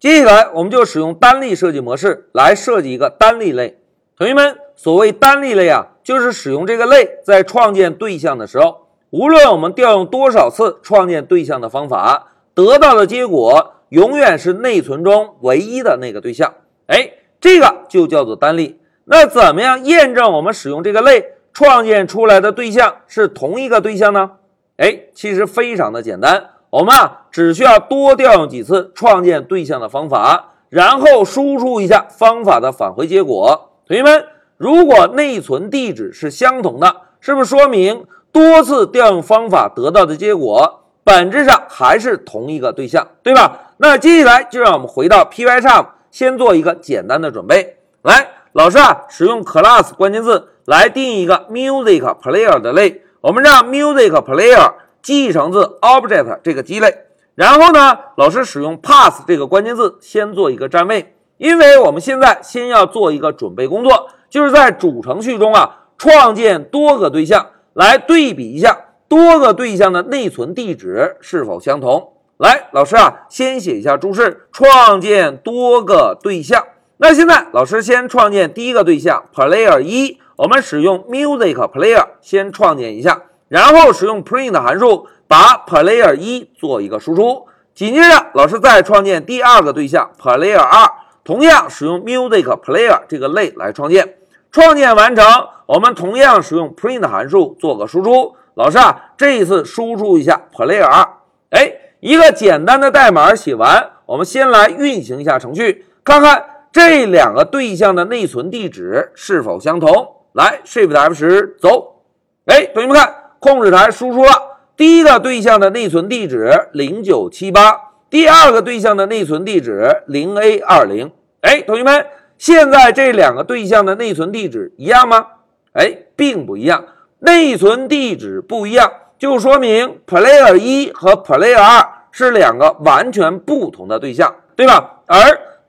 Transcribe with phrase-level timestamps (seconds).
[0.00, 3.78] 接下来，我们就使用单例设计模式来设计一个单例类。
[4.16, 16.54] 同学们，所谓单例类啊，就是使用这个类在创建对象的时候，无论我们调用多少次创建对象的方法，得到的结果永远是内存中唯一的那个对象。
[16.86, 18.80] 哎，这个就叫做单例。
[19.04, 24.30] 那怎么样验证我们使用这个类创建出来的对象是同一个对象呢？
[24.76, 33.70] 哎，其实非常的简单，我们啊只需要多调用几次创建对象的方法，然后输出一下方法的返回结果。
[33.86, 34.24] 同学们，
[34.56, 43.72] 如果内存地址是相同的，是不是说明多次调用方法得到的结果本质上还是同一个对象，对吧？
[43.78, 47.78] 那接下来就让我们回到 Pycharm，先做一个简单的准备。
[48.02, 54.72] 来，老师啊，使用 class 关键字来定义一个 music player 的类，我们让 music player
[55.08, 56.94] 继承自 object 这个基类。
[57.34, 68.76] 然后呢，老师使用 pass 这个关键字先做一个占位，因为我们现在先要做一个准备工作，就是在主程序中啊创建多个对象，来对比一下
[69.08, 72.12] 多个对象的内存地址是否相同。
[72.36, 76.62] 来，老师啊，先写一下注释：创建多个对象。
[76.98, 87.46] 那现在老师先创建第一个对象 player 一，我们使用 music player 先创建一下，然后使用 print 函数把 player 一做一个输出。
[87.74, 90.90] 紧接着老师再创建第二个对象 player 二，
[91.24, 94.16] 同样使用 music player 这个类来创建。
[94.50, 95.24] 创建完成，
[95.66, 98.36] 我们同样使用 print 函数做个输出。
[98.54, 101.08] 老师啊，这一次输出一下 player 二，
[101.50, 106.44] 哎，一个简单的代码写完，我们先来运行一下程序，看看。
[106.70, 110.16] 这两个对象的内存地址是否相同？
[110.32, 112.02] 来，Shift F 十走。
[112.44, 114.30] 哎，同学们看，控制台输出了
[114.76, 121.10] 第一个对象的内存地址零九七八，第二个对象的内存地址零 A 二零。
[121.40, 125.26] 哎，同学们，现在这两个对象的内存地址一样吗？
[125.72, 126.84] 哎，并不一样。
[127.20, 135.00] 内存地址不一样，就说明 Player 一和 Player 二是两个完全不同的对象，对吧？
[135.06, 135.16] 而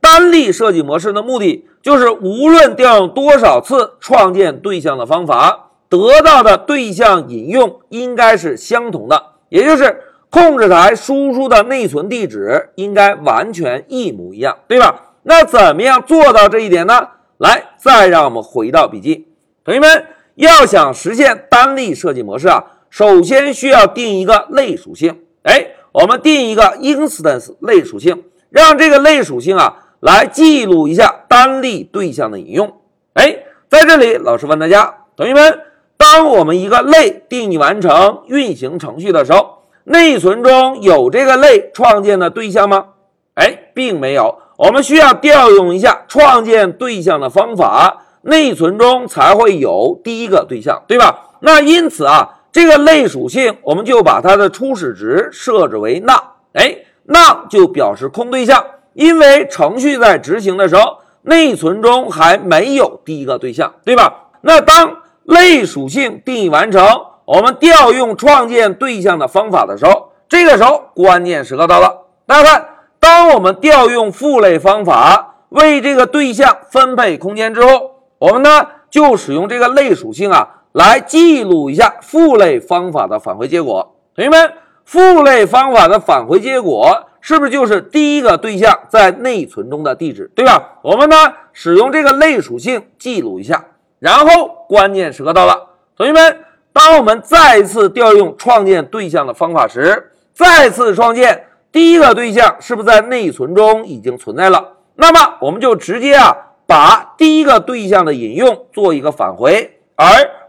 [0.00, 5.65] 单例设计模式的目的就是，无论调用多少次创建对象的方法，
[5.96, 15.14] 得到的对象引用应该是相同的，也就是控制台输出的内存地址应该完全一模一样，对吧？
[15.22, 17.08] 那怎么样做到这一点呢？
[17.38, 19.28] 来，再让我们回到笔记，
[19.64, 25.20] 同学们要想实现单例设计模式啊，首先需要定一个类属性。
[25.42, 29.82] 哎，我们定一个 instance 类属性，让这个类属性啊。
[30.00, 32.80] 来记录一下单例对象的引用。
[33.14, 35.60] 哎，在这里，老师问大家，同学们，
[35.96, 42.86] 当我们一个类定义完成、运行程序的时候，内存中有这个类创建的对象吗？
[43.34, 44.38] 哎，并没有。
[44.56, 51.30] 我们需要调用一下创建对象的方法，内存中才会有第一个对象，对吧？
[51.40, 56.22] 那因此啊，这个类属性我们就把它的初始值设置为 none。
[56.54, 58.64] 哎那就表示空对象。
[58.94, 64.30] 因为程序在执行的时候，内存中还没有第一个对象，对吧？
[64.40, 66.86] 那当类属性定义完成，
[67.24, 72.06] 我们调用创建对象的方法的时候，这个时候关键时刻到了。
[72.26, 72.66] 大家看，
[73.00, 83.96] 当我们调用父类方法为这个对象分配空间之后，我们呢就使用这个类属性啊来记录一下父类方法的返回结果。
[84.14, 84.52] 同学们，
[84.84, 87.04] 父类方法的返回结果。
[87.18, 90.78] 是不是就是第一个对象在内存中的地址，对吧？
[90.82, 91.16] 我们呢
[91.52, 93.64] 使用这个类属性记录一下，
[94.06, 96.38] 然后关键时刻到了，同学们，
[96.72, 104.74] 当我们再次调用创建对象的方法时，再次创建第一个对象是不是在内存中已经存在了？
[104.94, 106.36] 那么我们就直接啊
[106.68, 110.06] 把第一个对象的引用做一个返回，而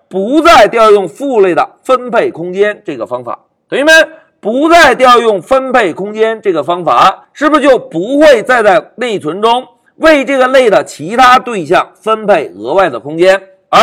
[0.08, 3.94] 不再调用父类的分配空间这个方法，同学们。
[4.40, 9.68] 不再调用分配空间这个方法，是不是就不会再在内存中
[9.98, 13.80] 为这个类的其他对象分配额外的空间，而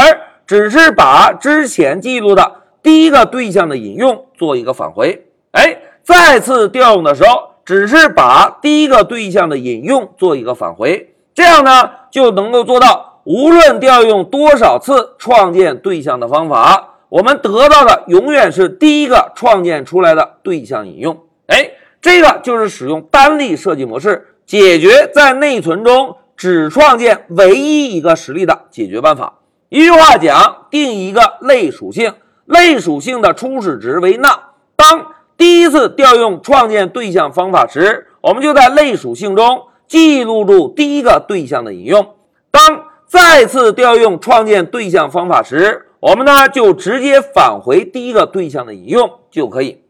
[0.46, 2.52] 只是把之前记录的
[2.82, 5.26] 第一个对象的引用做一个返回？
[5.52, 16.90] 哎，再次调用的时候，只是把第一个对象的引用做一个返回，这样呢就能够做到无论调用多少次创建对象的方法。
[17.08, 21.16] 我们得到的永远是第一个创建出来的对象引用，
[21.46, 21.70] 哎，
[22.02, 29.40] 这个就是使用单例设计模式解决在内存中只创建唯一一个实例的解决办法。
[29.68, 32.12] 一句话讲，定一个类属性，
[32.44, 34.28] 类属性的初始值为 n。
[34.76, 42.14] 当第一次调用创建对象方法时，我们就在类属性中记录住第一个对象的引用。
[42.50, 49.83] 当再次调用创建对象方法时，我们呢就直接返回第一个对象的引用就可以。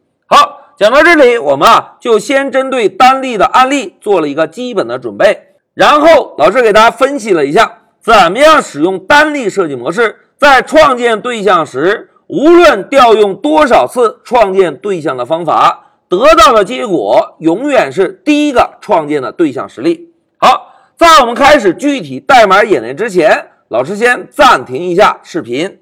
[0.76, 20.12] 讲到这里，我们啊就先针对单例的案例做了一个基本的准备，然后老师给大家分析了一下怎么样使用单例设计模式，在创建对象时，无论调用多少次创建对象的方法，得到的结果永远是第一个创建的对象实例。
[20.38, 25.78] 好，在我们开始具体代码演练之前，老师先暂停一下视频。